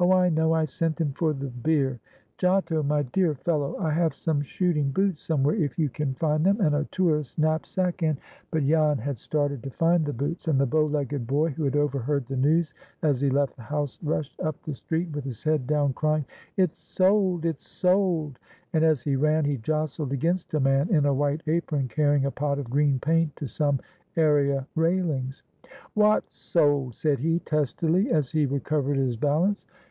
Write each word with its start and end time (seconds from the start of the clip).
Oh, 0.00 0.12
I 0.12 0.28
know! 0.28 0.52
I 0.52 0.64
sent 0.64 1.00
him 1.00 1.10
for 1.12 1.32
the 1.32 1.48
beer. 1.48 1.98
Giotto, 2.36 2.84
my 2.84 3.02
dear 3.02 3.34
fellow, 3.34 3.76
I 3.78 3.90
have 3.90 4.14
some 4.14 4.42
shooting 4.42 4.92
boots 4.92 5.24
somewhere, 5.24 5.56
if 5.56 5.76
you 5.76 5.88
can 5.88 6.14
find 6.14 6.46
them, 6.46 6.60
and 6.60 6.72
a 6.72 6.84
tourist's 6.92 7.36
knapsack, 7.36 8.02
and"— 8.04 8.20
But 8.52 8.62
Jan 8.62 8.98
had 8.98 9.18
started 9.18 9.60
to 9.64 9.70
find 9.70 10.04
the 10.06 10.12
boots, 10.12 10.46
and 10.46 10.60
the 10.60 10.66
bow 10.66 10.86
legged 10.86 11.26
boy, 11.26 11.50
who 11.50 11.64
had 11.64 11.74
overheard 11.74 12.26
the 12.26 12.36
news 12.36 12.74
as 13.02 13.20
he 13.20 13.28
left 13.28 13.56
the 13.56 13.62
house, 13.62 13.98
rushed 14.00 14.38
up 14.40 14.62
the 14.62 14.76
street, 14.76 15.08
with 15.12 15.24
his 15.24 15.42
head 15.42 15.66
down, 15.66 15.92
crying, 15.94 16.24
"It's 16.56 16.78
sold! 16.78 17.44
it's 17.44 17.66
sold!" 17.66 18.38
and, 18.72 18.84
as 18.84 19.02
he 19.02 19.16
ran, 19.16 19.44
he 19.46 19.56
jostled 19.56 20.12
against 20.12 20.54
a 20.54 20.60
man 20.60 20.90
in 20.94 21.06
a 21.06 21.12
white 21.12 21.42
apron, 21.48 21.88
carrying 21.88 22.24
a 22.24 22.30
pot 22.30 22.60
of 22.60 22.70
green 22.70 23.00
paint 23.00 23.34
to 23.34 23.48
some 23.48 23.80
area 24.16 24.64
railings. 24.76 25.42
"Wot's 25.96 26.36
sold?" 26.36 26.94
said 26.94 27.18
he, 27.18 27.40
testily, 27.40 28.12
as 28.12 28.30
he 28.30 28.46
recovered 28.46 28.96
his 28.96 29.16
balance. 29.16 29.66